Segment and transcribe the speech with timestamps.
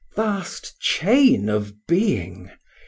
[0.15, 2.49] Vast chain of being!